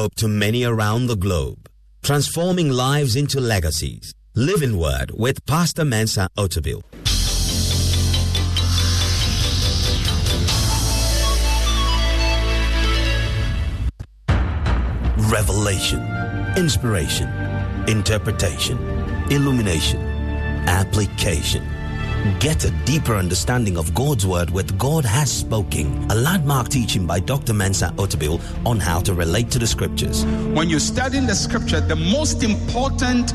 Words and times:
Hope 0.00 0.14
to 0.14 0.28
many 0.28 0.64
around 0.64 1.08
the 1.08 1.14
globe. 1.14 1.68
Transforming 2.02 2.70
lives 2.70 3.16
into 3.16 3.38
legacies. 3.38 4.14
Living 4.34 4.78
Word 4.78 5.10
with 5.14 5.44
Pastor 5.44 5.84
Mensa 5.84 6.26
Otabil. 6.38 6.82
Revelation, 15.30 16.00
inspiration, 16.56 17.28
interpretation, 17.86 18.78
illumination, 19.30 20.00
application. 20.66 21.79
Get 22.38 22.64
a 22.66 22.70
deeper 22.84 23.14
understanding 23.16 23.78
of 23.78 23.94
God's 23.94 24.26
Word 24.26 24.50
with 24.50 24.78
God 24.78 25.06
Has 25.06 25.32
Spoken, 25.32 26.10
a 26.10 26.14
landmark 26.14 26.68
teaching 26.68 27.06
by 27.06 27.18
Dr. 27.18 27.54
Mensa 27.54 27.94
Otabil 27.96 28.38
on 28.66 28.78
how 28.78 29.00
to 29.00 29.14
relate 29.14 29.50
to 29.52 29.58
the 29.58 29.66
Scriptures. 29.66 30.26
When 30.54 30.68
you're 30.68 30.80
studying 30.80 31.26
the 31.26 31.34
Scripture, 31.34 31.80
the 31.80 31.96
most 31.96 32.42
important 32.42 33.32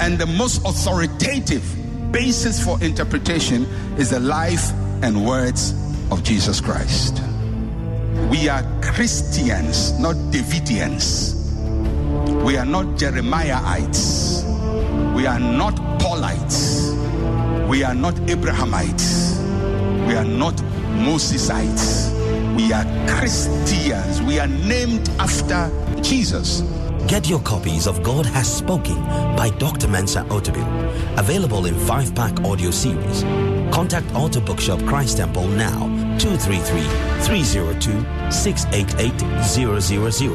and 0.00 0.18
the 0.18 0.24
most 0.24 0.62
authoritative 0.66 1.62
basis 2.10 2.62
for 2.62 2.82
interpretation 2.82 3.64
is 3.98 4.08
the 4.10 4.20
life 4.20 4.70
and 5.02 5.26
words 5.26 5.74
of 6.10 6.22
Jesus 6.22 6.58
Christ. 6.58 7.22
We 8.30 8.48
are 8.48 8.62
Christians, 8.80 9.98
not 9.98 10.16
Davidians. 10.32 11.34
We 12.44 12.56
are 12.56 12.66
not 12.66 12.86
Jeremiahites. 12.98 14.44
We 15.14 15.26
are 15.26 15.38
not 15.40 15.74
Paulites. 16.00 17.01
We 17.72 17.84
are 17.84 17.94
not 17.94 18.14
Abrahamites. 18.28 19.38
We 20.06 20.14
are 20.14 20.26
not 20.26 20.56
Mosesites. 21.06 22.12
We 22.54 22.70
are 22.70 22.84
Christians. 23.08 24.20
We 24.20 24.38
are 24.38 24.46
named 24.46 25.08
after 25.18 25.70
Jesus. 26.02 26.60
Get 27.08 27.30
your 27.30 27.40
copies 27.40 27.86
of 27.86 28.02
God 28.02 28.26
Has 28.26 28.54
Spoken 28.58 28.96
by 29.36 29.48
Dr. 29.58 29.88
Mensa 29.88 30.20
Otabil. 30.24 31.18
Available 31.18 31.64
in 31.64 31.74
5 31.74 32.14
pack 32.14 32.38
audio 32.44 32.70
series. 32.70 33.22
Contact 33.72 34.06
Auto 34.14 34.42
Bookshop 34.42 34.78
Christ 34.84 35.16
Temple 35.16 35.48
now 35.48 35.88
233 36.18 36.82
302 37.22 38.30
688 38.30 39.18
000 40.10 40.34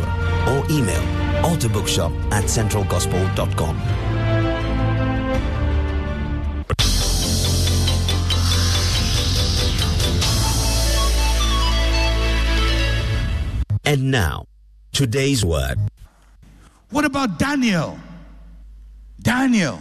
or 0.50 0.66
email 0.72 1.04
autobookshop 1.46 2.12
at 2.32 2.46
centralgospel.com. 2.46 4.07
And 13.88 14.12
now, 14.12 14.48
today's 14.92 15.46
word. 15.46 15.78
What 16.90 17.06
about 17.06 17.40
Daniel? 17.40 17.98
Daniel 19.22 19.80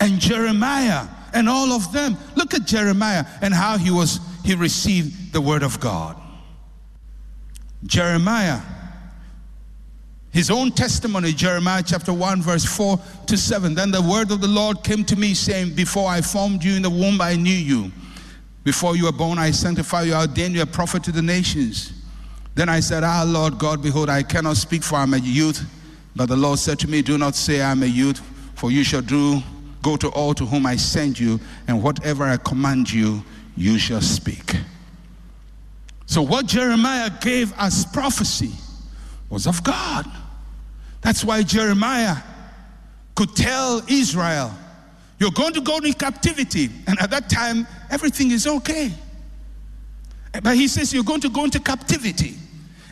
and 0.00 0.18
Jeremiah 0.18 1.06
and 1.32 1.48
all 1.48 1.70
of 1.70 1.92
them. 1.92 2.16
Look 2.34 2.54
at 2.54 2.66
Jeremiah 2.66 3.24
and 3.40 3.54
how 3.54 3.78
he 3.78 3.92
was 3.92 4.18
he 4.44 4.56
received 4.56 5.32
the 5.32 5.40
word 5.40 5.62
of 5.62 5.78
God. 5.78 6.20
Jeremiah 7.84 8.60
his 10.32 10.50
own 10.50 10.72
testimony, 10.72 11.32
Jeremiah 11.32 11.84
chapter 11.86 12.12
1, 12.12 12.42
verse 12.42 12.64
4 12.64 12.98
to 13.26 13.36
7. 13.38 13.76
Then 13.76 13.92
the 13.92 14.02
word 14.02 14.32
of 14.32 14.40
the 14.40 14.48
Lord 14.48 14.82
came 14.82 15.04
to 15.04 15.16
me, 15.16 15.32
saying, 15.34 15.74
Before 15.74 16.10
I 16.10 16.20
formed 16.20 16.62
you 16.62 16.74
in 16.74 16.82
the 16.82 16.90
womb, 16.90 17.22
I 17.22 17.36
knew 17.36 17.54
you. 17.54 17.92
Before 18.64 18.96
you 18.96 19.04
were 19.04 19.12
born, 19.12 19.38
I 19.38 19.52
sanctified 19.52 20.08
you, 20.08 20.14
I 20.14 20.22
ordained 20.22 20.54
you 20.56 20.62
a 20.62 20.66
prophet 20.66 21.04
to 21.04 21.12
the 21.12 21.22
nations. 21.22 21.95
Then 22.56 22.70
I 22.70 22.80
said, 22.80 23.04
Ah, 23.04 23.22
Lord 23.24 23.58
God, 23.58 23.82
behold, 23.82 24.08
I 24.08 24.22
cannot 24.22 24.56
speak, 24.56 24.82
for 24.82 24.96
I'm 24.96 25.12
a 25.12 25.18
youth. 25.18 25.62
But 26.16 26.30
the 26.30 26.36
Lord 26.36 26.58
said 26.58 26.78
to 26.80 26.88
me, 26.88 27.02
Do 27.02 27.18
not 27.18 27.36
say 27.36 27.60
I'm 27.62 27.82
a 27.82 27.86
youth, 27.86 28.20
for 28.54 28.70
you 28.70 28.82
shall 28.82 29.02
do 29.02 29.42
go 29.82 29.96
to 29.98 30.08
all 30.08 30.32
to 30.34 30.46
whom 30.46 30.64
I 30.64 30.76
send 30.76 31.20
you, 31.20 31.38
and 31.68 31.82
whatever 31.82 32.24
I 32.24 32.38
command 32.38 32.90
you, 32.90 33.22
you 33.58 33.78
shall 33.78 34.00
speak. 34.00 34.56
So, 36.06 36.22
what 36.22 36.46
Jeremiah 36.46 37.10
gave 37.20 37.52
as 37.58 37.84
prophecy 37.84 38.52
was 39.28 39.46
of 39.46 39.62
God. 39.62 40.10
That's 41.02 41.22
why 41.24 41.42
Jeremiah 41.42 42.16
could 43.14 43.36
tell 43.36 43.82
Israel, 43.86 44.50
You're 45.18 45.30
going 45.30 45.52
to 45.52 45.60
go 45.60 45.76
into 45.76 45.92
captivity. 45.92 46.70
And 46.86 46.98
at 47.00 47.10
that 47.10 47.28
time, 47.28 47.66
everything 47.90 48.30
is 48.30 48.46
okay. 48.46 48.92
But 50.42 50.56
he 50.56 50.68
says, 50.68 50.94
You're 50.94 51.04
going 51.04 51.20
to 51.20 51.28
go 51.28 51.44
into 51.44 51.60
captivity. 51.60 52.36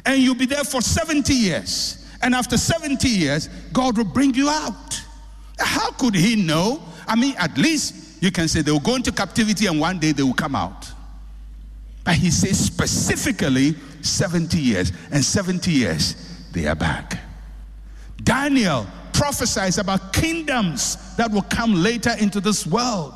And 0.06 0.20
you'll 0.20 0.34
be 0.34 0.46
there 0.46 0.64
for 0.64 0.80
70 0.80 1.32
years. 1.32 2.06
And 2.22 2.34
after 2.34 2.56
70 2.56 3.08
years, 3.08 3.48
God 3.72 3.96
will 3.96 4.04
bring 4.04 4.34
you 4.34 4.48
out. 4.48 5.02
How 5.58 5.90
could 5.92 6.14
he 6.14 6.36
know? 6.36 6.82
I 7.06 7.16
mean, 7.16 7.34
at 7.38 7.56
least 7.56 8.22
you 8.22 8.30
can 8.30 8.48
say 8.48 8.62
they 8.62 8.72
will 8.72 8.80
go 8.80 8.96
into 8.96 9.12
captivity 9.12 9.66
and 9.66 9.78
one 9.78 9.98
day 9.98 10.12
they 10.12 10.22
will 10.22 10.34
come 10.34 10.54
out. 10.54 10.90
But 12.04 12.16
he 12.16 12.30
says 12.30 12.58
specifically 12.58 13.74
70 14.02 14.58
years. 14.58 14.92
And 15.10 15.24
70 15.24 15.70
years, 15.70 16.16
they 16.52 16.66
are 16.66 16.74
back. 16.74 17.18
Daniel 18.22 18.86
prophesies 19.12 19.78
about 19.78 20.12
kingdoms 20.12 21.16
that 21.16 21.30
will 21.30 21.42
come 21.42 21.74
later 21.74 22.14
into 22.18 22.40
this 22.40 22.66
world. 22.66 23.14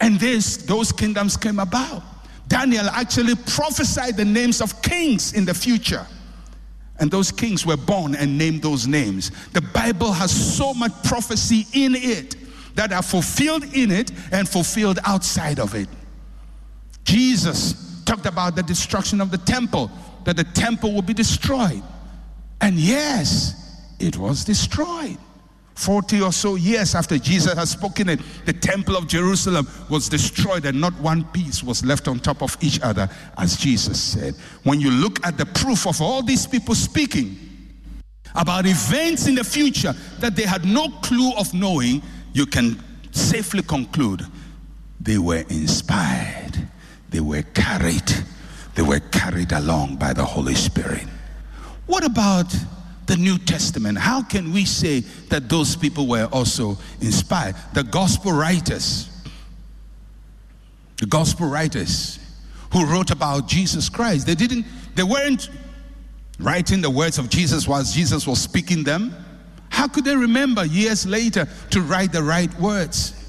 And 0.00 0.18
this, 0.18 0.58
those 0.58 0.92
kingdoms 0.92 1.36
came 1.36 1.58
about. 1.58 2.02
Daniel 2.50 2.86
actually 2.90 3.36
prophesied 3.36 4.16
the 4.16 4.24
names 4.24 4.60
of 4.60 4.82
kings 4.82 5.34
in 5.34 5.44
the 5.44 5.54
future. 5.54 6.04
And 6.98 7.08
those 7.08 7.30
kings 7.30 7.64
were 7.64 7.76
born 7.76 8.16
and 8.16 8.36
named 8.36 8.60
those 8.60 8.88
names. 8.88 9.30
The 9.52 9.60
Bible 9.62 10.12
has 10.12 10.30
so 10.56 10.74
much 10.74 10.92
prophecy 11.04 11.64
in 11.72 11.94
it 11.94 12.34
that 12.74 12.92
are 12.92 13.02
fulfilled 13.02 13.64
in 13.74 13.92
it 13.92 14.10
and 14.32 14.48
fulfilled 14.48 14.98
outside 15.06 15.60
of 15.60 15.76
it. 15.76 15.88
Jesus 17.04 18.02
talked 18.04 18.26
about 18.26 18.56
the 18.56 18.64
destruction 18.64 19.20
of 19.20 19.30
the 19.30 19.38
temple, 19.38 19.88
that 20.24 20.36
the 20.36 20.44
temple 20.44 20.92
will 20.92 21.02
be 21.02 21.14
destroyed. 21.14 21.82
And 22.60 22.74
yes, 22.74 23.54
it 24.00 24.16
was 24.16 24.44
destroyed. 24.44 25.18
40 25.74 26.20
or 26.20 26.32
so 26.32 26.56
years 26.56 26.94
after 26.94 27.16
Jesus 27.18 27.54
had 27.54 27.68
spoken 27.68 28.08
it, 28.08 28.20
the 28.44 28.52
temple 28.52 28.96
of 28.96 29.06
Jerusalem 29.06 29.66
was 29.88 30.08
destroyed 30.08 30.66
and 30.66 30.80
not 30.80 30.92
one 31.00 31.24
piece 31.24 31.62
was 31.62 31.84
left 31.84 32.06
on 32.06 32.18
top 32.18 32.42
of 32.42 32.56
each 32.60 32.80
other, 32.82 33.08
as 33.38 33.56
Jesus 33.56 34.00
said. 34.00 34.34
When 34.64 34.80
you 34.80 34.90
look 34.90 35.24
at 35.26 35.38
the 35.38 35.46
proof 35.46 35.86
of 35.86 36.02
all 36.02 36.22
these 36.22 36.46
people 36.46 36.74
speaking 36.74 37.38
about 38.34 38.66
events 38.66 39.26
in 39.26 39.34
the 39.34 39.44
future 39.44 39.94
that 40.18 40.36
they 40.36 40.44
had 40.44 40.64
no 40.64 40.88
clue 41.02 41.32
of 41.38 41.52
knowing, 41.54 42.02
you 42.32 42.46
can 42.46 42.82
safely 43.10 43.62
conclude 43.62 44.26
they 45.00 45.18
were 45.18 45.44
inspired, 45.48 46.68
they 47.08 47.20
were 47.20 47.42
carried, 47.54 48.12
they 48.74 48.82
were 48.82 49.00
carried 49.00 49.52
along 49.52 49.96
by 49.96 50.12
the 50.12 50.24
Holy 50.24 50.54
Spirit. 50.54 51.06
What 51.86 52.04
about 52.04 52.54
the 53.10 53.16
New 53.16 53.38
Testament, 53.38 53.98
how 53.98 54.22
can 54.22 54.52
we 54.52 54.64
say 54.64 55.00
that 55.30 55.48
those 55.48 55.74
people 55.74 56.06
were 56.06 56.26
also 56.26 56.78
inspired? 57.00 57.56
The 57.72 57.82
gospel 57.82 58.30
writers, 58.30 59.08
the 60.98 61.06
gospel 61.06 61.48
writers 61.48 62.20
who 62.72 62.86
wrote 62.86 63.10
about 63.10 63.48
Jesus 63.48 63.88
Christ, 63.88 64.28
they 64.28 64.36
didn't, 64.36 64.64
they 64.94 65.02
weren't 65.02 65.50
writing 66.38 66.80
the 66.80 66.90
words 66.90 67.18
of 67.18 67.28
Jesus 67.30 67.66
while 67.66 67.82
Jesus 67.82 68.28
was 68.28 68.40
speaking 68.40 68.84
them. 68.84 69.12
How 69.70 69.88
could 69.88 70.04
they 70.04 70.14
remember 70.14 70.64
years 70.64 71.04
later 71.04 71.48
to 71.70 71.80
write 71.80 72.12
the 72.12 72.22
right 72.22 72.54
words? 72.60 73.19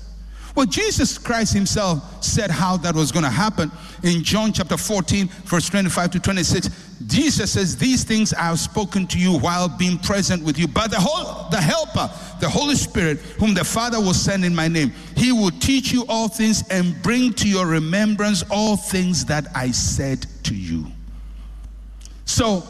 Well, 0.56 0.65
Jesus 0.65 1.18
Christ 1.18 1.53
himself 1.53 2.24
said 2.24 2.51
how 2.51 2.77
that 2.77 2.94
was 2.94 3.12
going 3.12 3.24
to 3.24 3.30
happen 3.30 3.71
in 4.03 4.24
John 4.24 4.51
chapter 4.51 4.75
14, 4.75 5.27
verse 5.27 5.69
25 5.69 6.12
to 6.12 6.19
26. 6.19 6.69
Jesus 7.07 7.53
says, 7.53 7.77
These 7.77 8.03
things 8.03 8.33
I 8.33 8.44
have 8.44 8.59
spoken 8.59 9.07
to 9.07 9.19
you 9.19 9.38
while 9.39 9.69
being 9.69 9.98
present 9.98 10.44
with 10.44 10.59
you. 10.59 10.68
But 10.68 10.92
the 10.92 11.00
whole 11.00 11.50
the 11.50 11.62
helper, 11.62 12.09
the 12.39 12.50
Holy 12.50 12.75
Spirit, 12.75 13.19
whom 13.39 13.53
the 13.53 13.63
Father 13.63 14.00
will 14.00 14.13
send 14.13 14.44
in 14.44 14.53
my 14.53 14.68
name, 14.68 14.92
he 15.15 15.31
will 15.31 15.51
teach 15.51 15.92
you 15.92 16.06
all 16.09 16.27
things 16.27 16.68
and 16.69 17.01
bring 17.01 17.33
to 17.33 17.47
your 17.47 17.65
remembrance 17.65 18.44
all 18.50 18.75
things 18.75 19.25
that 19.25 19.47
I 19.56 19.71
said 19.71 20.25
to 20.44 20.56
you. 20.56 20.88
So 22.25 22.63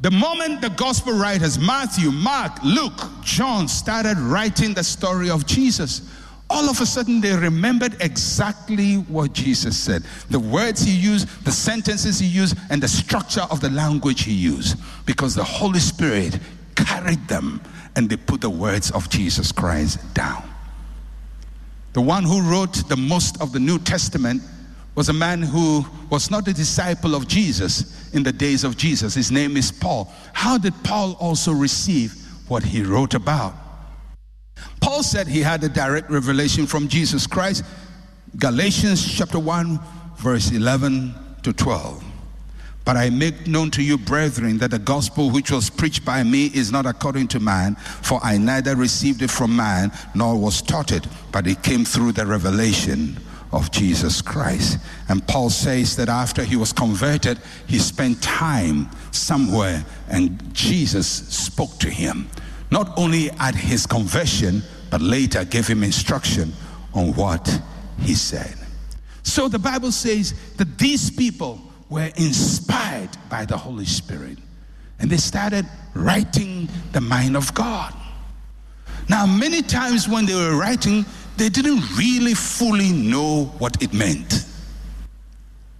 the 0.00 0.10
moment 0.10 0.60
the 0.60 0.70
gospel 0.70 1.14
writers, 1.14 1.58
Matthew, 1.58 2.12
Mark, 2.12 2.62
Luke, 2.62 3.00
John, 3.22 3.66
started 3.66 4.16
writing 4.18 4.74
the 4.74 4.84
story 4.84 5.28
of 5.28 5.46
Jesus, 5.46 6.02
all 6.50 6.70
of 6.70 6.80
a 6.80 6.86
sudden 6.86 7.20
they 7.20 7.34
remembered 7.36 7.96
exactly 8.00 8.94
what 8.94 9.32
Jesus 9.32 9.76
said. 9.76 10.02
The 10.30 10.40
words 10.40 10.82
he 10.82 10.92
used, 10.92 11.28
the 11.44 11.52
sentences 11.52 12.18
he 12.18 12.26
used, 12.26 12.56
and 12.70 12.82
the 12.82 12.88
structure 12.88 13.46
of 13.50 13.60
the 13.60 13.70
language 13.70 14.24
he 14.24 14.32
used. 14.32 14.78
Because 15.04 15.34
the 15.34 15.44
Holy 15.44 15.78
Spirit 15.78 16.38
carried 16.74 17.26
them 17.28 17.60
and 17.96 18.08
they 18.08 18.16
put 18.16 18.40
the 18.40 18.50
words 18.50 18.90
of 18.92 19.10
Jesus 19.10 19.52
Christ 19.52 19.98
down. 20.14 20.42
The 21.92 22.00
one 22.00 22.24
who 22.24 22.40
wrote 22.40 22.88
the 22.88 22.96
most 22.96 23.40
of 23.42 23.52
the 23.52 23.60
New 23.60 23.78
Testament 23.78 24.42
was 24.94 25.08
a 25.08 25.12
man 25.12 25.42
who 25.42 25.84
was 26.10 26.30
not 26.30 26.48
a 26.48 26.52
disciple 26.52 27.14
of 27.14 27.28
Jesus 27.28 28.12
in 28.14 28.22
the 28.22 28.32
days 28.32 28.64
of 28.64 28.76
Jesus. 28.76 29.14
His 29.14 29.30
name 29.30 29.56
is 29.56 29.70
Paul. 29.70 30.12
How 30.32 30.58
did 30.58 30.72
Paul 30.82 31.16
also 31.20 31.52
receive 31.52 32.14
what 32.48 32.62
he 32.62 32.82
wrote 32.82 33.14
about? 33.14 33.54
Paul 34.98 35.04
said 35.04 35.28
he 35.28 35.42
had 35.42 35.62
a 35.62 35.68
direct 35.68 36.10
revelation 36.10 36.66
from 36.66 36.88
Jesus 36.88 37.24
Christ. 37.24 37.62
Galatians 38.36 39.16
chapter 39.16 39.38
1, 39.38 39.78
verse 40.16 40.50
11 40.50 41.14
to 41.44 41.52
12. 41.52 42.02
But 42.84 42.96
I 42.96 43.08
make 43.08 43.46
known 43.46 43.70
to 43.70 43.82
you, 43.84 43.96
brethren, 43.96 44.58
that 44.58 44.72
the 44.72 44.80
gospel 44.80 45.30
which 45.30 45.52
was 45.52 45.70
preached 45.70 46.04
by 46.04 46.24
me 46.24 46.46
is 46.46 46.72
not 46.72 46.84
according 46.84 47.28
to 47.28 47.38
man, 47.38 47.76
for 47.76 48.18
I 48.24 48.38
neither 48.38 48.74
received 48.74 49.22
it 49.22 49.30
from 49.30 49.54
man 49.54 49.92
nor 50.16 50.36
was 50.36 50.60
taught 50.60 50.90
it, 50.90 51.06
but 51.30 51.46
it 51.46 51.62
came 51.62 51.84
through 51.84 52.10
the 52.10 52.26
revelation 52.26 53.18
of 53.52 53.70
Jesus 53.70 54.20
Christ. 54.20 54.80
And 55.08 55.24
Paul 55.28 55.50
says 55.50 55.94
that 55.94 56.08
after 56.08 56.42
he 56.42 56.56
was 56.56 56.72
converted, 56.72 57.38
he 57.68 57.78
spent 57.78 58.20
time 58.20 58.90
somewhere 59.12 59.84
and 60.08 60.52
Jesus 60.52 61.06
spoke 61.06 61.78
to 61.78 61.88
him, 61.88 62.28
not 62.72 62.98
only 62.98 63.30
at 63.38 63.54
his 63.54 63.86
conversion, 63.86 64.64
but 64.90 65.00
later 65.00 65.44
gave 65.44 65.66
him 65.66 65.82
instruction 65.82 66.52
on 66.94 67.14
what 67.14 67.60
he 68.00 68.14
said. 68.14 68.54
So 69.22 69.48
the 69.48 69.58
Bible 69.58 69.92
says 69.92 70.34
that 70.56 70.78
these 70.78 71.10
people 71.10 71.60
were 71.90 72.10
inspired 72.16 73.10
by 73.28 73.44
the 73.44 73.56
Holy 73.56 73.84
Spirit 73.84 74.38
and 74.98 75.10
they 75.10 75.16
started 75.16 75.66
writing 75.94 76.68
the 76.92 77.00
mind 77.00 77.36
of 77.36 77.52
God. 77.54 77.94
Now, 79.08 79.26
many 79.26 79.62
times 79.62 80.08
when 80.08 80.26
they 80.26 80.34
were 80.34 80.56
writing, 80.56 81.04
they 81.36 81.48
didn't 81.48 81.82
really 81.96 82.34
fully 82.34 82.92
know 82.92 83.44
what 83.58 83.82
it 83.82 83.92
meant. 83.94 84.44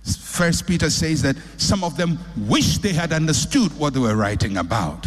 First 0.02 0.66
Peter 0.66 0.88
says 0.88 1.20
that 1.22 1.37
some 1.56 1.82
of 1.82 1.96
them 1.96 2.19
wish 2.37 2.78
they 2.78 2.93
had 2.93 3.12
understood 3.12 3.76
what 3.78 3.93
they 3.93 4.00
were 4.00 4.14
writing 4.16 4.56
about. 4.56 5.06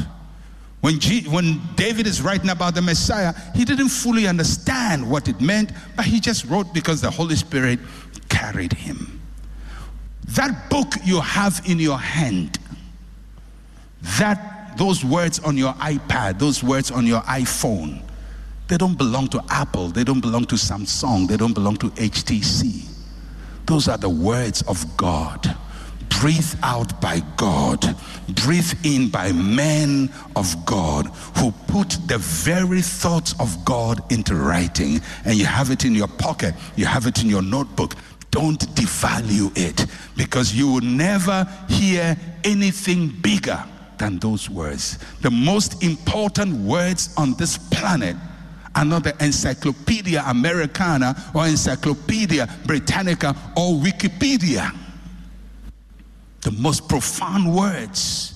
When, 0.82 1.00
G, 1.00 1.28
when 1.30 1.62
David 1.76 2.08
is 2.08 2.22
writing 2.22 2.50
about 2.50 2.74
the 2.74 2.82
Messiah, 2.82 3.34
he 3.56 3.66
didn't 3.66 3.90
fully 3.90 4.28
understand 4.28 5.10
what 5.10 5.28
it 5.28 5.40
meant, 5.40 5.72
but 5.96 6.06
he 6.06 6.20
just 6.20 6.46
wrote 6.46 6.74
because 6.74 7.02
the 7.02 7.12
Holy 7.12 7.36
Spirit 7.36 7.80
carried 8.30 8.74
him. 8.74 9.22
That 10.30 10.70
book 10.70 10.94
you 11.04 11.22
have 11.22 11.62
in 11.66 11.78
your 11.78 12.00
hand, 12.00 12.58
that 14.18 14.76
those 14.78 15.06
words 15.06 15.40
on 15.40 15.58
your 15.58 15.74
iPad, 15.74 16.40
those 16.40 16.64
words 16.64 16.90
on 16.90 17.06
your 17.06 17.22
iPhone, 17.22 18.02
they 18.68 18.78
don't 18.78 18.98
belong 18.98 19.28
to 19.28 19.44
Apple, 19.50 19.90
they 19.90 20.04
don't 20.04 20.22
belong 20.22 20.46
to 20.46 20.56
Samsung, 20.56 21.28
they 21.28 21.38
don't 21.38 21.54
belong 21.54 21.76
to 21.78 21.90
HTC. 21.92 22.86
Those 23.66 23.88
are 23.88 23.98
the 23.98 24.10
words 24.10 24.62
of 24.64 24.98
God, 24.98 25.56
breathed 26.22 26.56
out 26.62 27.02
by 27.02 27.20
God, 27.36 27.96
breathed 28.46 28.86
in 28.86 29.10
by 29.10 29.32
men 29.32 30.08
of 30.36 30.56
God 30.68 31.08
who 31.38 31.52
put 31.68 31.98
the 32.06 32.20
very 32.20 32.84
thoughts 32.84 33.34
of 33.40 33.66
God 33.66 34.00
into 34.12 34.36
writing. 34.36 35.02
And 35.26 35.36
you 35.36 35.46
have 35.46 35.72
it 35.72 35.84
in 35.84 35.96
your 35.96 36.08
pocket, 36.08 36.54
you 36.76 36.86
have 36.86 37.08
it 37.08 37.24
in 37.24 37.30
your 37.30 37.42
notebook. 37.42 37.96
Don't 38.30 38.60
devalue 38.76 39.52
it 39.58 39.88
because 40.16 40.54
you 40.54 40.72
will 40.72 40.82
never 40.82 41.48
hear 41.68 42.16
anything 42.44 43.10
bigger 43.24 43.62
than 43.98 44.20
those 44.20 44.48
words. 44.48 45.00
The 45.22 45.32
most 45.32 45.84
important 45.84 46.54
words 46.54 47.16
on 47.18 47.34
this 47.34 47.58
planet 47.58 48.16
are 48.76 48.86
not 48.86 49.04
the 49.04 49.16
Encyclopedia 49.26 50.24
Americana 50.28 51.16
or 51.34 51.48
Encyclopedia 51.48 52.48
Britannica 52.68 53.36
or 53.58 53.74
Wikipedia. 53.74 54.72
The 56.42 56.52
most 56.52 56.90
profound 56.90 57.56
words 57.56 58.32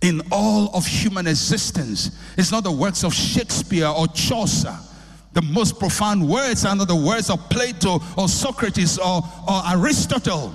in 0.00 0.20
all 0.30 0.70
of 0.74 0.86
human 0.86 1.26
existence. 1.26 2.10
It's 2.36 2.52
not 2.52 2.64
the 2.64 2.72
works 2.72 3.04
of 3.04 3.14
Shakespeare 3.14 3.86
or 3.86 4.06
Chaucer. 4.08 4.76
The 5.32 5.42
most 5.42 5.78
profound 5.78 6.28
words 6.28 6.64
are 6.64 6.76
not 6.76 6.88
the 6.88 6.96
words 6.96 7.30
of 7.30 7.48
Plato 7.48 8.00
or 8.16 8.28
Socrates 8.28 8.98
or, 8.98 9.22
or 9.48 9.62
Aristotle. 9.66 10.54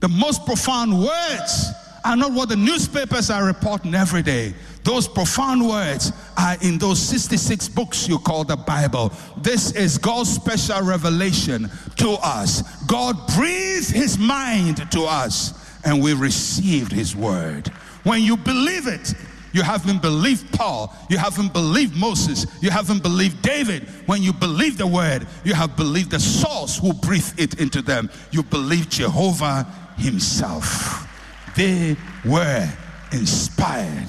The 0.00 0.08
most 0.08 0.46
profound 0.46 0.98
words 0.98 1.72
are 2.04 2.16
not 2.16 2.32
what 2.32 2.48
the 2.48 2.56
newspapers 2.56 3.30
are 3.30 3.44
reporting 3.44 3.94
every 3.94 4.22
day. 4.22 4.54
Those 4.84 5.06
profound 5.06 5.68
words 5.68 6.12
are 6.36 6.56
in 6.62 6.78
those 6.78 7.00
66 7.00 7.68
books 7.68 8.08
you 8.08 8.18
call 8.18 8.44
the 8.44 8.56
Bible. 8.56 9.12
This 9.36 9.72
is 9.72 9.98
God's 9.98 10.32
special 10.32 10.82
revelation 10.82 11.70
to 11.96 12.10
us. 12.22 12.84
God 12.86 13.16
breathed 13.36 13.90
his 13.90 14.18
mind 14.18 14.90
to 14.92 15.02
us 15.02 15.61
and 15.84 16.02
we 16.02 16.14
received 16.14 16.92
his 16.92 17.14
word. 17.16 17.68
When 18.04 18.22
you 18.22 18.36
believe 18.36 18.86
it, 18.86 19.14
you 19.52 19.62
haven't 19.62 20.00
believed 20.00 20.50
Paul. 20.52 20.96
You 21.10 21.18
haven't 21.18 21.52
believed 21.52 21.94
Moses. 21.94 22.46
You 22.62 22.70
haven't 22.70 23.02
believed 23.02 23.42
David. 23.42 23.86
When 24.06 24.22
you 24.22 24.32
believe 24.32 24.78
the 24.78 24.86
word, 24.86 25.26
you 25.44 25.54
have 25.54 25.76
believed 25.76 26.10
the 26.10 26.20
source 26.20 26.78
who 26.78 26.94
breathed 26.94 27.38
it 27.38 27.60
into 27.60 27.82
them. 27.82 28.10
You 28.30 28.42
believe 28.42 28.88
Jehovah 28.88 29.66
himself. 29.98 31.06
They 31.54 31.96
were 32.24 32.68
inspired 33.12 34.08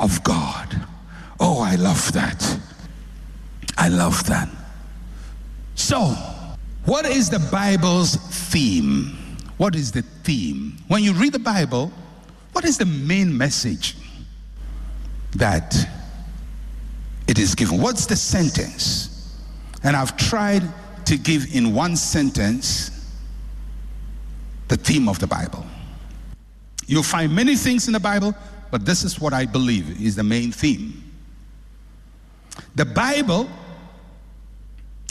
of 0.00 0.22
God. 0.24 0.80
Oh, 1.38 1.60
I 1.60 1.74
love 1.76 2.12
that. 2.12 2.58
I 3.76 3.88
love 3.88 4.24
that. 4.26 4.48
So, 5.74 5.98
what 6.86 7.04
is 7.04 7.28
the 7.28 7.40
Bible's 7.50 8.16
theme? 8.16 9.18
What 9.56 9.74
is 9.76 9.92
the 9.92 10.02
theme? 10.02 10.78
When 10.88 11.02
you 11.02 11.12
read 11.12 11.32
the 11.32 11.38
Bible, 11.38 11.92
what 12.52 12.64
is 12.64 12.78
the 12.78 12.86
main 12.86 13.36
message 13.36 13.96
that 15.32 15.76
it 17.26 17.38
is 17.38 17.54
given? 17.54 17.80
What's 17.80 18.06
the 18.06 18.16
sentence? 18.16 19.38
And 19.82 19.96
I've 19.96 20.16
tried 20.16 20.62
to 21.06 21.16
give 21.16 21.54
in 21.54 21.74
one 21.74 21.96
sentence 21.96 22.90
the 24.68 24.76
theme 24.76 25.08
of 25.08 25.18
the 25.18 25.26
Bible. 25.26 25.64
You'll 26.86 27.02
find 27.02 27.34
many 27.34 27.56
things 27.56 27.86
in 27.86 27.92
the 27.92 28.00
Bible, 28.00 28.34
but 28.70 28.84
this 28.84 29.04
is 29.04 29.20
what 29.20 29.32
I 29.32 29.46
believe 29.46 30.00
is 30.00 30.16
the 30.16 30.24
main 30.24 30.52
theme. 30.52 31.02
The 32.74 32.84
Bible 32.84 33.48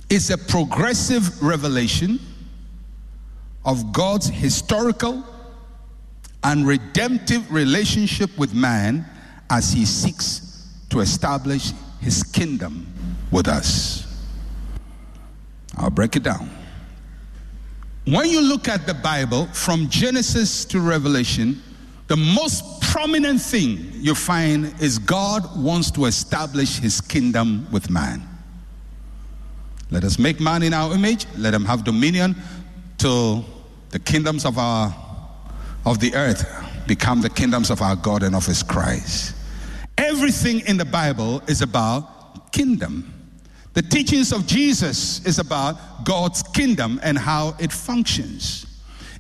is 0.10 0.30
a 0.30 0.38
progressive 0.38 1.42
revelation 1.42 2.20
of 3.66 3.94
God's 3.94 4.28
historical 4.28 5.24
and 6.44 6.68
redemptive 6.68 7.52
relationship 7.52 8.38
with 8.38 8.54
man 8.54 9.06
as 9.50 9.72
he 9.72 9.86
seeks 9.86 10.68
to 10.90 11.00
establish 11.00 11.72
his 12.02 12.24
kingdom 12.24 12.86
with 13.32 13.48
us. 13.48 14.06
I'll 15.78 15.90
break 15.90 16.16
it 16.16 16.24
down. 16.24 16.50
When 18.06 18.30
you 18.30 18.42
look 18.42 18.68
at 18.68 18.86
the 18.86 18.94
Bible 18.94 19.46
from 19.48 19.90
Genesis 19.90 20.66
to 20.66 20.82
Revelation, 20.82 21.62
the 22.08 22.18
most 22.18 22.82
prominent 22.82 23.42
thing 23.42 23.92
you 23.94 24.14
find 24.14 24.76
is 24.82 25.00
God 25.00 25.44
wants 25.58 25.90
to 25.92 26.06
establish 26.06 26.78
his 26.78 27.00
kingdom 27.00 27.66
with 27.72 27.90
man. 27.90 28.28
Let 29.90 30.04
us 30.04 30.20
make 30.20 30.40
man 30.42 30.64
in 30.64 30.74
our 30.74 30.94
image, 30.94 31.26
let 31.38 31.54
him 31.54 31.64
have 31.66 31.84
dominion 31.86 32.36
till 32.98 33.46
the 33.94 34.00
kingdoms 34.00 34.44
of 34.44 34.58
our 34.58 34.94
of 35.86 36.00
the 36.00 36.16
earth 36.16 36.44
become 36.88 37.22
the 37.22 37.30
kingdoms 37.30 37.70
of 37.70 37.80
our 37.80 37.96
God 37.96 38.24
and 38.24 38.36
of 38.36 38.44
his 38.44 38.64
Christ. 38.64 39.36
Everything 40.00 40.62
in 40.62 40.78
the 40.78 40.86
Bible 40.86 41.44
is 41.48 41.62
about 41.62 42.52
kingdom. 42.52 43.14
The 43.74 43.84
teachings 43.84 44.34
of 44.34 44.48
Jesus 44.48 45.24
is 45.28 45.38
about 45.38 46.06
God's 46.06 46.42
kingdom 46.42 47.00
and 47.04 47.20
how 47.20 47.56
it 47.60 47.72
functions. 47.72 48.66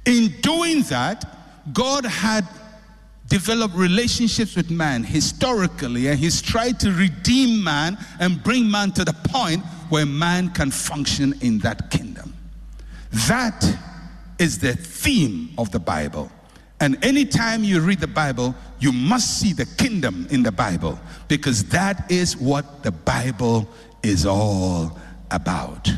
In 0.06 0.34
doing 0.42 0.82
that, 0.84 1.24
God 1.72 2.06
had 2.06 2.48
developed 3.28 3.76
relationships 3.76 4.56
with 4.56 4.72
man 4.72 5.04
historically, 5.04 6.08
and 6.08 6.18
He's 6.18 6.42
tried 6.42 6.80
to 6.80 6.92
redeem 6.92 7.64
man 7.64 7.96
and 8.20 8.44
bring 8.44 8.70
man 8.70 8.92
to 8.94 9.06
the 9.06 9.14
point 9.26 9.64
where 9.90 10.08
man 10.08 10.50
can 10.50 10.72
function 10.72 11.36
in 11.42 11.60
that 11.60 11.92
kingdom. 11.92 12.34
That 13.28 13.62
is 14.44 14.60
the 14.60 14.74
theme 14.74 15.50
of 15.58 15.72
the 15.72 15.80
Bible. 15.80 16.30
And 16.82 17.04
anytime 17.04 17.64
you 17.64 17.80
read 17.80 18.02
the 18.02 18.08
Bible, 18.08 18.54
you 18.78 18.92
must 18.92 19.40
see 19.40 19.54
the 19.54 19.66
kingdom 19.78 20.28
in 20.32 20.44
the 20.44 20.52
Bible 20.52 21.00
because 21.30 21.64
that 21.70 22.12
is 22.12 22.36
what 22.36 22.84
the 22.84 22.92
Bible 22.92 23.70
is 24.04 24.26
all 24.26 25.00
about. 25.32 25.90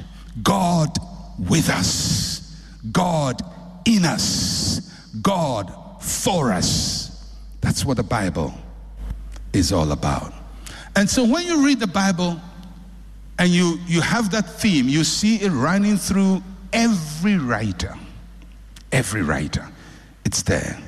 God 0.44 0.96
with 1.40 1.72
us, 1.72 2.56
God 2.92 3.42
in 3.86 4.06
us, 4.06 4.80
God 5.24 5.74
for 6.00 6.52
us. 6.52 7.34
That's 7.62 7.84
what 7.84 7.98
the 7.98 8.04
Bible 8.04 8.54
is 9.54 9.74
all 9.74 9.92
about. 9.92 10.32
And 10.96 11.10
so 11.10 11.26
when 11.26 11.48
you 11.48 11.66
read 11.66 11.80
the 11.80 11.88
Bible 11.88 12.40
and 13.40 13.50
you, 13.50 13.80
you 13.88 14.02
have 14.02 14.30
that 14.32 14.48
theme, 14.48 14.88
you 14.88 15.04
see 15.04 15.38
it 15.38 15.50
running 15.50 15.98
through 15.98 16.44
every 16.72 17.40
writer. 17.40 17.96
Every 18.96 19.22
writer. 19.22 19.68
It's 20.24 20.42
there. 20.42 20.80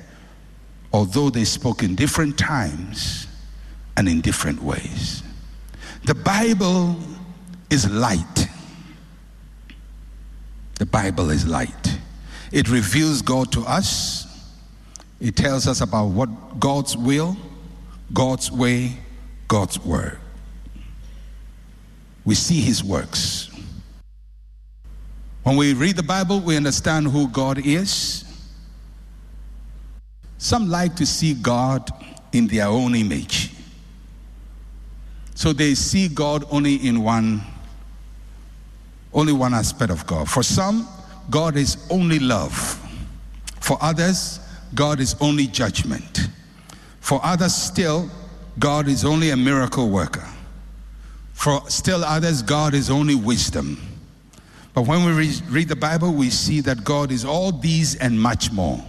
Although 0.93 1.29
they 1.29 1.43
spoke 1.43 1.83
in 1.83 1.93
different 1.93 2.37
times 2.37 3.27
and 3.97 4.07
in 4.07 4.21
different 4.21 4.63
ways. 4.63 5.21
The 6.05 6.15
Bible 6.15 6.95
is 7.69 7.89
light. 7.91 8.47
The 10.75 10.85
Bible 10.85 11.29
is 11.31 11.45
light. 11.45 11.99
It 12.53 12.69
reveals 12.69 13.21
God 13.21 13.51
to 13.51 13.61
us. 13.65 14.25
It 15.19 15.35
tells 15.35 15.67
us 15.67 15.81
about 15.81 16.05
what 16.05 16.59
God's 16.59 16.95
will, 16.95 17.35
God's 18.13 18.49
way, 18.49 18.95
God's 19.49 19.83
word. 19.83 20.17
We 22.23 22.35
see 22.35 22.61
his 22.61 22.83
works. 22.83 23.49
When 25.48 25.56
we 25.56 25.74
read 25.74 25.96
the 25.96 26.04
Bible, 26.04 26.42
we 26.42 26.58
understand 26.58 27.08
who 27.08 27.30
God 27.30 27.66
is. 27.66 28.25
Some 30.38 30.70
like 30.70 30.98
to 30.98 31.06
see 31.06 31.36
God 31.36 31.89
in 32.34 32.48
their 32.48 32.68
own 32.68 32.94
image. 32.96 33.54
So 35.36 35.54
they 35.54 35.74
see 35.74 36.10
God 36.10 36.44
only 36.51 36.86
in 36.86 37.01
one 37.01 37.42
only 39.13 39.32
one 39.32 39.54
aspect 39.54 39.89
of 39.89 40.06
God. 40.06 40.30
For 40.30 40.44
some, 40.44 40.86
God 41.30 41.56
is 41.56 41.77
only 41.89 42.20
love. 42.20 42.54
For 43.62 43.77
others, 43.80 44.42
God 44.75 45.00
is 45.00 45.16
only 45.22 45.48
judgment. 45.48 46.27
For 47.00 47.22
others 47.24 47.56
still, 47.56 48.10
God 48.60 48.89
is 48.89 49.06
only 49.06 49.30
a 49.30 49.38
miracle 49.38 49.89
worker. 49.89 50.27
For 51.32 51.62
still 51.70 52.04
others, 52.04 52.42
God 52.42 52.74
is 52.74 52.89
only 52.89 53.16
wisdom. 53.16 53.97
But 54.77 54.86
when 54.86 55.03
we 55.05 55.31
read 55.50 55.69
the 55.69 55.75
Bible, 55.75 56.13
we 56.13 56.29
see 56.29 56.62
that 56.62 56.84
God 56.84 57.12
is 57.12 57.25
all 57.25 57.51
these 57.51 57.96
and 57.96 58.22
much 58.22 58.51
more. 58.51 58.79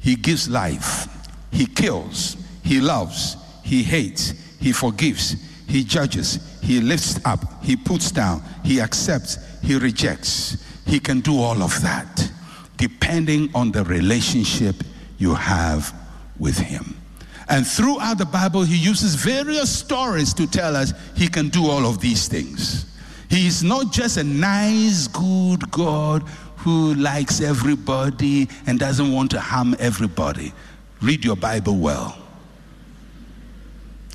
He 0.00 0.16
gives 0.16 0.50
life, 0.50 1.08
He 1.50 1.64
kills, 1.64 2.36
He 2.62 2.82
loves, 2.82 3.38
He 3.62 3.82
hates, 3.82 4.34
He 4.60 4.72
forgives, 4.72 5.34
He 5.66 5.82
judges, 5.82 6.58
He 6.60 6.82
lifts 6.82 7.18
up, 7.24 7.64
He 7.64 7.74
puts 7.74 8.10
down, 8.10 8.42
He 8.66 8.82
accepts, 8.82 9.38
He 9.62 9.76
rejects. 9.76 10.62
He 10.84 11.00
can 11.00 11.20
do 11.20 11.40
all 11.40 11.62
of 11.62 11.80
that 11.80 12.30
depending 12.76 13.48
on 13.54 13.72
the 13.72 13.82
relationship 13.84 14.76
you 15.16 15.32
have 15.32 15.94
with 16.38 16.58
Him. 16.58 17.00
And 17.48 17.66
throughout 17.66 18.18
the 18.18 18.26
Bible, 18.26 18.62
He 18.62 18.76
uses 18.76 19.14
various 19.14 19.74
stories 19.74 20.34
to 20.34 20.46
tell 20.46 20.76
us 20.76 20.92
He 21.14 21.28
can 21.28 21.48
do 21.48 21.66
all 21.66 21.86
of 21.86 21.98
these 22.02 22.28
things. 22.28 22.92
He 23.28 23.46
is 23.46 23.62
not 23.62 23.92
just 23.92 24.16
a 24.16 24.24
nice, 24.24 25.08
good 25.08 25.70
God 25.70 26.22
who 26.58 26.94
likes 26.94 27.40
everybody 27.40 28.48
and 28.66 28.78
doesn't 28.78 29.12
want 29.12 29.30
to 29.32 29.40
harm 29.40 29.76
everybody. 29.78 30.52
Read 31.00 31.24
your 31.24 31.36
Bible 31.36 31.76
well. 31.76 32.16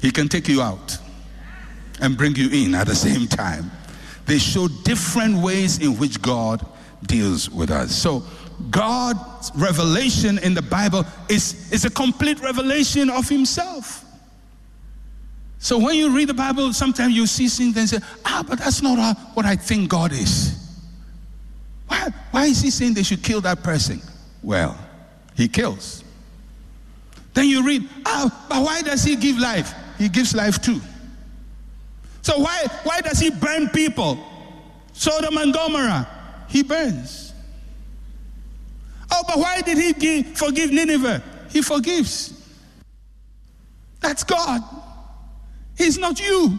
He 0.02 0.12
can 0.12 0.28
take 0.28 0.48
you 0.48 0.62
out 0.62 0.98
and 2.02 2.18
bring 2.18 2.36
you 2.36 2.50
in 2.50 2.74
at 2.76 2.88
the 2.88 2.96
same 2.96 3.28
time. 3.28 3.70
They 4.26 4.40
show 4.40 4.68
different 4.84 5.38
ways 5.38 5.80
in 5.80 5.98
which 5.98 6.22
God 6.22 6.66
deals 7.06 7.50
with 7.50 7.70
us. 7.72 7.96
So, 7.96 8.24
God's 8.70 9.52
revelation 9.56 10.38
in 10.40 10.54
the 10.54 10.62
Bible 10.62 11.04
is, 11.30 11.72
is 11.72 11.86
a 11.86 11.90
complete 11.90 12.40
revelation 12.42 13.10
of 13.10 13.28
Himself. 13.28 14.06
So 15.62 15.78
when 15.78 15.96
you 15.96 16.10
read 16.10 16.28
the 16.28 16.34
Bible, 16.34 16.74
sometimes 16.74 17.14
you 17.14 17.28
see 17.28 17.48
things 17.48 17.78
and 17.78 17.88
say, 17.88 18.00
ah, 18.26 18.44
but 18.46 18.58
that's 18.58 18.82
not 18.82 19.16
what 19.36 19.46
I 19.46 19.56
think 19.56 19.90
God 19.90 20.12
is. 20.12 20.58
Why, 21.88 22.10
why 22.32 22.46
is 22.46 22.60
he 22.62 22.72
saying 22.72 22.96
they 22.96 23.04
should 23.04 23.22
kill 23.22 23.42
that 23.42 23.62
person? 23.62 24.02
Well, 24.42 24.76
he 25.36 25.48
kills. 25.48 26.04
Then 27.36 27.46
you 27.46 27.64
read, 27.64 27.88
ah, 28.08 28.48
but 28.50 28.64
why 28.64 28.82
does 28.82 29.04
he 29.04 29.16
give 29.16 29.38
life? 29.38 29.72
He 30.00 30.10
gives 30.10 30.36
life 30.36 30.60
too. 30.60 30.82
So 32.24 32.40
why, 32.40 32.66
why 32.82 33.02
does 33.02 33.20
he 33.20 33.30
burn 33.30 33.70
people? 33.70 34.18
Sodom 34.94 35.38
and 35.38 35.54
Gomorrah, 35.54 36.08
he 36.48 36.64
burns. 36.64 37.34
Oh, 39.12 39.24
but 39.28 39.38
why 39.38 39.62
did 39.62 39.78
he 39.78 39.94
give, 39.94 40.36
forgive 40.36 40.72
Nineveh? 40.72 41.22
He 41.52 41.62
forgives. 41.62 42.34
That's 44.00 44.24
God. 44.24 44.62
He's 45.78 45.98
not 45.98 46.20
you. 46.20 46.58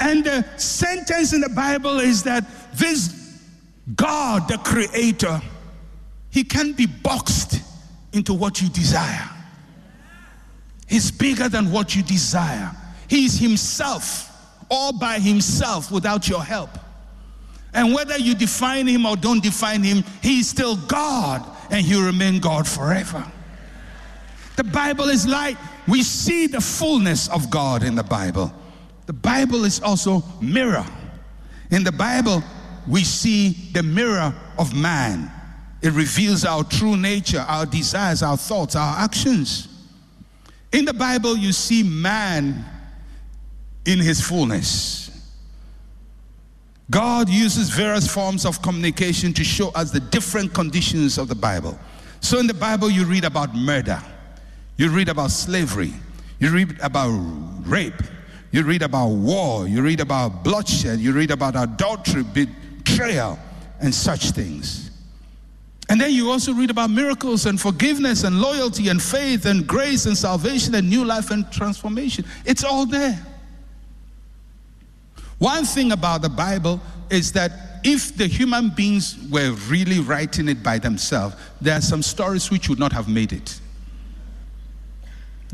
And 0.00 0.24
the 0.24 0.44
sentence 0.58 1.32
in 1.32 1.40
the 1.40 1.48
Bible 1.48 2.00
is 2.00 2.22
that 2.24 2.44
this 2.74 3.40
God, 3.94 4.48
the 4.48 4.58
Creator, 4.58 5.40
He 6.30 6.44
can't 6.44 6.76
be 6.76 6.86
boxed 6.86 7.60
into 8.12 8.34
what 8.34 8.60
you 8.60 8.68
desire. 8.68 9.30
He's 10.86 11.10
bigger 11.10 11.48
than 11.48 11.70
what 11.70 11.96
you 11.96 12.02
desire. 12.02 12.72
He's 13.08 13.38
Himself, 13.38 14.30
all 14.70 14.92
by 14.92 15.18
Himself, 15.18 15.90
without 15.90 16.28
your 16.28 16.42
help. 16.42 16.70
And 17.72 17.94
whether 17.94 18.18
you 18.18 18.34
define 18.34 18.86
Him 18.86 19.06
or 19.06 19.16
don't 19.16 19.42
define 19.42 19.82
Him, 19.82 20.04
He's 20.22 20.48
still 20.48 20.76
God 20.76 21.46
and 21.70 21.84
He'll 21.84 22.04
remain 22.04 22.40
God 22.40 22.66
forever. 22.66 23.24
The 24.56 24.64
Bible 24.64 25.08
is 25.08 25.26
light. 25.26 25.58
We 25.88 26.02
see 26.02 26.46
the 26.46 26.60
fullness 26.60 27.28
of 27.28 27.50
God 27.50 27.82
in 27.82 27.94
the 27.94 28.02
Bible. 28.02 28.52
The 29.06 29.12
Bible 29.12 29.64
is 29.64 29.80
also 29.80 30.22
mirror. 30.40 30.84
In 31.70 31.84
the 31.84 31.92
Bible, 31.92 32.42
we 32.88 33.04
see 33.04 33.70
the 33.72 33.82
mirror 33.82 34.34
of 34.58 34.74
man. 34.74 35.30
It 35.82 35.92
reveals 35.92 36.44
our 36.44 36.64
true 36.64 36.96
nature, 36.96 37.44
our 37.46 37.66
desires, 37.66 38.22
our 38.22 38.36
thoughts, 38.36 38.74
our 38.74 38.98
actions. 38.98 39.68
In 40.72 40.84
the 40.84 40.94
Bible, 40.94 41.36
you 41.36 41.52
see 41.52 41.82
man 41.82 42.64
in 43.84 43.98
his 43.98 44.20
fullness. 44.20 45.04
God 46.90 47.28
uses 47.28 47.70
various 47.70 48.12
forms 48.12 48.44
of 48.44 48.62
communication 48.62 49.32
to 49.34 49.44
show 49.44 49.68
us 49.70 49.90
the 49.90 50.00
different 50.00 50.54
conditions 50.54 51.18
of 51.18 51.28
the 51.28 51.34
Bible. 51.34 51.78
So 52.20 52.38
in 52.38 52.46
the 52.46 52.54
Bible, 52.54 52.90
you 52.90 53.04
read 53.04 53.24
about 53.24 53.54
murder. 53.54 54.02
You 54.76 54.90
read 54.90 55.08
about 55.08 55.30
slavery. 55.30 55.92
You 56.38 56.50
read 56.50 56.78
about 56.80 57.10
rape. 57.66 58.02
You 58.50 58.62
read 58.62 58.82
about 58.82 59.08
war. 59.08 59.66
You 59.66 59.82
read 59.82 60.00
about 60.00 60.44
bloodshed. 60.44 60.98
You 60.98 61.12
read 61.12 61.30
about 61.30 61.56
adultery, 61.56 62.22
betrayal, 62.22 63.38
and 63.80 63.94
such 63.94 64.30
things. 64.30 64.90
And 65.88 66.00
then 66.00 66.10
you 66.10 66.30
also 66.30 66.52
read 66.52 66.70
about 66.70 66.90
miracles 66.90 67.46
and 67.46 67.60
forgiveness 67.60 68.24
and 68.24 68.40
loyalty 68.40 68.88
and 68.88 69.00
faith 69.00 69.46
and 69.46 69.66
grace 69.66 70.06
and 70.06 70.16
salvation 70.16 70.74
and 70.74 70.90
new 70.90 71.04
life 71.04 71.30
and 71.30 71.50
transformation. 71.50 72.24
It's 72.44 72.64
all 72.64 72.86
there. 72.86 73.24
One 75.38 75.64
thing 75.64 75.92
about 75.92 76.22
the 76.22 76.28
Bible 76.28 76.80
is 77.08 77.32
that 77.32 77.52
if 77.84 78.16
the 78.16 78.26
human 78.26 78.70
beings 78.70 79.16
were 79.30 79.52
really 79.68 80.00
writing 80.00 80.48
it 80.48 80.62
by 80.62 80.78
themselves, 80.78 81.36
there 81.60 81.78
are 81.78 81.82
some 81.82 82.02
stories 82.02 82.50
which 82.50 82.68
would 82.68 82.78
not 82.78 82.92
have 82.92 83.08
made 83.08 83.32
it 83.32 83.60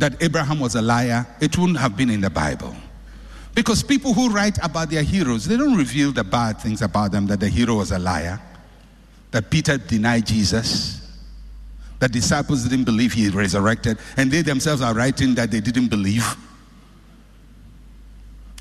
that 0.02 0.20
Abraham 0.20 0.58
was 0.58 0.74
a 0.74 0.82
liar, 0.82 1.24
it 1.40 1.56
wouldn't 1.56 1.78
have 1.78 1.96
been 1.96 2.10
in 2.10 2.20
the 2.20 2.28
Bible. 2.28 2.74
Because 3.54 3.84
people 3.84 4.12
who 4.12 4.30
write 4.30 4.58
about 4.58 4.90
their 4.90 5.04
heroes, 5.04 5.44
they 5.44 5.56
don't 5.56 5.76
reveal 5.76 6.10
the 6.10 6.24
bad 6.24 6.58
things 6.60 6.82
about 6.82 7.12
them 7.12 7.28
that 7.28 7.38
the 7.38 7.48
hero 7.48 7.76
was 7.76 7.92
a 7.92 8.00
liar, 8.00 8.40
that 9.30 9.48
Peter 9.48 9.78
denied 9.78 10.26
Jesus, 10.26 11.08
that 12.00 12.10
disciples 12.10 12.64
didn't 12.64 12.82
believe 12.82 13.12
he 13.12 13.28
resurrected, 13.28 13.96
and 14.16 14.28
they 14.28 14.42
themselves 14.42 14.82
are 14.82 14.92
writing 14.92 15.36
that 15.36 15.52
they 15.52 15.60
didn't 15.60 15.86
believe. 15.86 16.36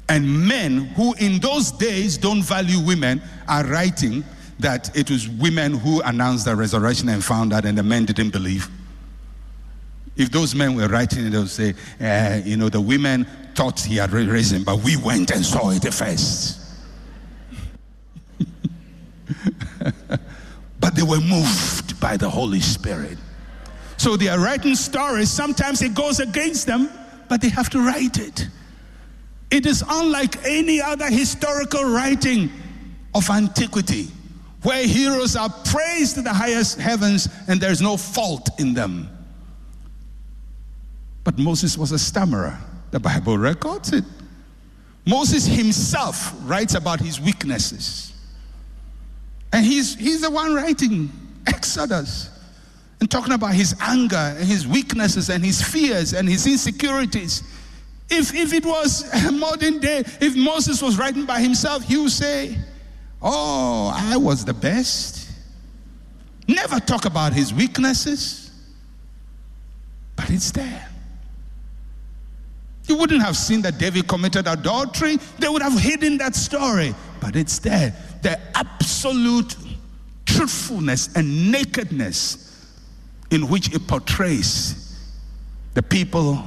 And 0.07 0.47
men 0.47 0.89
who 0.95 1.15
in 1.15 1.39
those 1.39 1.71
days 1.71 2.19
don't 2.19 2.43
value 2.43 2.79
women 2.79 3.19
are 3.47 3.65
writing 3.65 4.23
that 4.59 4.95
it 4.95 5.09
was 5.09 5.27
women 5.27 5.75
who 5.75 6.03
announced 6.03 6.45
the 6.45 6.55
resurrection 6.55 7.09
and 7.09 7.23
found 7.23 7.51
out, 7.51 7.65
and 7.65 7.75
the 7.75 7.81
men 7.81 8.05
didn't 8.05 8.29
believe. 8.29 8.69
If 10.21 10.29
those 10.29 10.53
men 10.53 10.75
were 10.75 10.87
writing 10.87 11.25
it, 11.25 11.31
they 11.31 11.37
would 11.39 11.49
say, 11.49 11.73
uh, 11.99 12.41
you 12.45 12.55
know, 12.55 12.69
the 12.69 12.79
women 12.79 13.25
thought 13.55 13.79
he 13.79 13.95
had 13.95 14.11
risen, 14.11 14.63
but 14.63 14.77
we 14.83 14.95
went 14.95 15.31
and 15.31 15.43
saw 15.43 15.71
it 15.71 15.91
first. 15.91 16.59
but 20.79 20.95
they 20.95 21.01
were 21.01 21.19
moved 21.19 21.99
by 21.99 22.17
the 22.17 22.29
Holy 22.29 22.59
Spirit. 22.59 23.17
So 23.97 24.15
they 24.15 24.27
are 24.27 24.37
writing 24.37 24.75
stories. 24.75 25.31
Sometimes 25.31 25.81
it 25.81 25.95
goes 25.95 26.19
against 26.19 26.67
them, 26.67 26.89
but 27.27 27.41
they 27.41 27.49
have 27.49 27.71
to 27.71 27.79
write 27.79 28.19
it. 28.19 28.47
It 29.49 29.65
is 29.65 29.83
unlike 29.87 30.45
any 30.45 30.79
other 30.81 31.09
historical 31.09 31.83
writing 31.83 32.51
of 33.15 33.27
antiquity 33.31 34.09
where 34.61 34.85
heroes 34.85 35.35
are 35.35 35.49
praised 35.65 36.13
to 36.15 36.21
the 36.21 36.33
highest 36.33 36.79
heavens 36.79 37.27
and 37.47 37.59
there's 37.59 37.81
no 37.81 37.97
fault 37.97 38.49
in 38.59 38.75
them. 38.75 39.09
But 41.23 41.37
Moses 41.37 41.77
was 41.77 41.91
a 41.91 41.99
stammerer. 41.99 42.57
The 42.91 42.99
Bible 42.99 43.37
records 43.37 43.93
it. 43.93 44.03
Moses 45.05 45.45
himself 45.45 46.33
writes 46.43 46.75
about 46.75 46.99
his 46.99 47.19
weaknesses. 47.19 48.13
And 49.53 49.65
he's, 49.65 49.95
he's 49.95 50.21
the 50.21 50.29
one 50.29 50.53
writing 50.53 51.11
Exodus 51.47 52.29
and 52.99 53.09
talking 53.09 53.33
about 53.33 53.53
his 53.53 53.75
anger 53.81 54.15
and 54.15 54.47
his 54.47 54.67
weaknesses 54.67 55.29
and 55.29 55.43
his 55.43 55.61
fears 55.61 56.13
and 56.13 56.29
his 56.29 56.45
insecurities. 56.45 57.43
If, 58.09 58.33
if 58.35 58.53
it 58.53 58.65
was 58.65 59.03
modern 59.31 59.79
day, 59.79 60.03
if 60.19 60.35
Moses 60.35 60.81
was 60.81 60.97
writing 60.97 61.25
by 61.25 61.39
himself, 61.39 61.83
he 61.83 61.97
would 61.97 62.11
say, 62.11 62.57
Oh, 63.21 63.91
I 63.93 64.17
was 64.17 64.45
the 64.45 64.53
best. 64.53 65.29
Never 66.47 66.79
talk 66.79 67.05
about 67.05 67.33
his 67.33 67.53
weaknesses, 67.53 68.51
but 70.15 70.29
it's 70.29 70.51
there. 70.51 70.90
You 72.87 72.95
wouldn't 72.97 73.21
have 73.21 73.37
seen 73.37 73.61
that 73.61 73.77
David 73.77 74.07
committed 74.07 74.47
adultery, 74.47 75.17
they 75.39 75.47
would 75.47 75.61
have 75.61 75.79
hidden 75.79 76.17
that 76.17 76.35
story, 76.35 76.93
but 77.19 77.35
it's 77.35 77.59
there. 77.59 77.93
The 78.21 78.39
absolute 78.55 79.55
truthfulness 80.25 81.13
and 81.15 81.51
nakedness 81.51 82.47
in 83.29 83.47
which 83.47 83.73
it 83.73 83.87
portrays 83.87 84.99
the 85.73 85.83
people 85.83 86.43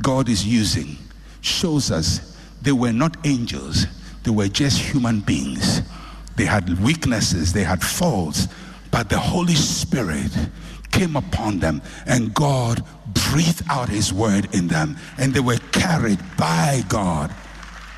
God 0.00 0.28
is 0.28 0.46
using 0.46 0.96
shows 1.40 1.90
us 1.90 2.36
they 2.62 2.72
were 2.72 2.92
not 2.92 3.16
angels, 3.26 3.86
they 4.22 4.30
were 4.30 4.48
just 4.48 4.78
human 4.78 5.20
beings. 5.20 5.82
They 6.36 6.44
had 6.44 6.82
weaknesses, 6.82 7.52
they 7.52 7.64
had 7.64 7.82
faults, 7.82 8.48
but 8.90 9.10
the 9.10 9.18
Holy 9.18 9.54
Spirit 9.54 10.30
came 10.92 11.16
upon 11.16 11.58
them 11.58 11.82
and 12.06 12.32
God 12.32 12.84
breathed 13.32 13.62
out 13.68 13.88
his 13.88 14.12
word 14.12 14.54
in 14.54 14.68
them 14.68 14.96
and 15.18 15.34
they 15.34 15.40
were 15.40 15.58
carried 15.72 16.20
by 16.36 16.82
God 16.88 17.34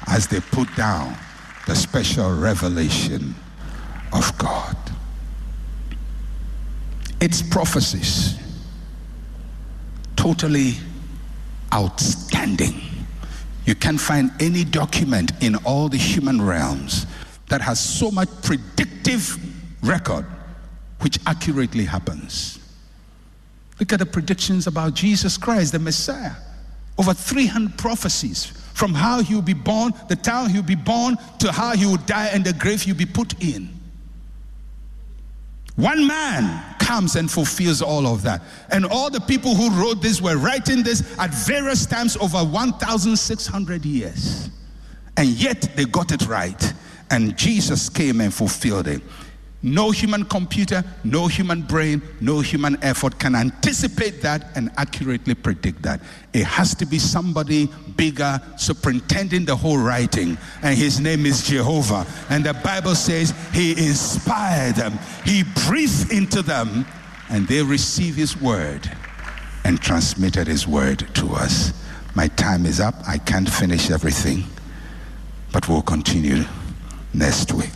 as 0.06 0.26
they 0.28 0.40
put 0.40 0.74
down 0.76 1.14
the 1.66 1.74
special 1.74 2.34
revelation 2.34 3.34
of 4.12 4.36
God. 4.38 4.76
Its 7.20 7.42
prophecies 7.42 8.38
totally 10.16 10.74
outstanding. 11.72 12.80
You 13.66 13.74
can't 13.74 14.00
find 14.00 14.30
any 14.40 14.64
document 14.64 15.32
in 15.42 15.56
all 15.56 15.88
the 15.88 15.96
human 15.96 16.40
realms 16.40 17.06
that 17.48 17.60
has 17.60 17.80
so 17.80 18.10
much 18.10 18.28
predictive 18.42 19.36
record 19.82 20.24
which 21.00 21.18
accurately 21.26 21.84
happens. 21.84 22.58
Look 23.80 23.92
at 23.92 23.98
the 23.98 24.06
predictions 24.06 24.66
about 24.66 24.94
Jesus 24.94 25.36
Christ, 25.36 25.72
the 25.72 25.78
Messiah. 25.78 26.32
Over 26.96 27.12
300 27.12 27.76
prophecies 27.76 28.46
from 28.74 28.94
how 28.94 29.20
he 29.20 29.34
will 29.34 29.42
be 29.42 29.54
born, 29.54 29.92
the 30.08 30.16
town 30.16 30.50
he 30.50 30.58
will 30.58 30.66
be 30.66 30.74
born, 30.74 31.16
to 31.38 31.50
how 31.50 31.74
he 31.74 31.86
will 31.86 31.96
die, 31.96 32.28
and 32.32 32.44
the 32.44 32.52
grave 32.52 32.82
he 32.82 32.92
will 32.92 32.98
be 32.98 33.06
put 33.06 33.42
in. 33.42 33.68
One 35.76 36.06
man 36.06 36.76
comes 36.78 37.16
and 37.16 37.28
fulfills 37.28 37.82
all 37.82 38.06
of 38.06 38.22
that. 38.22 38.42
And 38.70 38.86
all 38.86 39.10
the 39.10 39.20
people 39.20 39.54
who 39.56 39.70
wrote 39.70 40.00
this 40.00 40.20
were 40.20 40.36
writing 40.36 40.84
this 40.84 41.18
at 41.18 41.34
various 41.34 41.84
times 41.84 42.16
over 42.16 42.38
1,600 42.38 43.84
years. 43.84 44.50
And 45.16 45.28
yet 45.28 45.68
they 45.74 45.84
got 45.84 46.12
it 46.12 46.26
right. 46.28 46.72
And 47.10 47.36
Jesus 47.36 47.88
came 47.88 48.20
and 48.20 48.32
fulfilled 48.32 48.86
it. 48.86 49.02
No 49.66 49.92
human 49.92 50.26
computer, 50.26 50.84
no 51.04 51.26
human 51.26 51.62
brain, 51.62 52.02
no 52.20 52.40
human 52.40 52.76
effort 52.82 53.18
can 53.18 53.34
anticipate 53.34 54.20
that 54.20 54.54
and 54.56 54.70
accurately 54.76 55.34
predict 55.34 55.80
that. 55.84 56.02
It 56.34 56.44
has 56.44 56.74
to 56.74 56.84
be 56.84 56.98
somebody 56.98 57.70
bigger 57.96 58.42
superintending 58.58 59.46
the 59.46 59.56
whole 59.56 59.78
writing, 59.78 60.36
and 60.60 60.76
his 60.76 61.00
name 61.00 61.24
is 61.24 61.46
Jehovah. 61.46 62.06
And 62.28 62.44
the 62.44 62.52
Bible 62.52 62.94
says 62.94 63.32
he 63.54 63.70
inspired 63.70 64.74
them, 64.74 64.98
he 65.24 65.44
breathed 65.66 66.12
into 66.12 66.42
them, 66.42 66.84
and 67.30 67.48
they 67.48 67.62
received 67.62 68.18
his 68.18 68.38
word 68.38 68.94
and 69.64 69.80
transmitted 69.80 70.46
his 70.46 70.68
word 70.68 71.08
to 71.14 71.28
us. 71.28 71.72
My 72.14 72.28
time 72.28 72.66
is 72.66 72.80
up. 72.80 72.96
I 73.08 73.16
can't 73.16 73.48
finish 73.48 73.90
everything, 73.90 74.44
but 75.54 75.70
we'll 75.70 75.80
continue 75.80 76.44
next 77.14 77.50
week. 77.54 77.72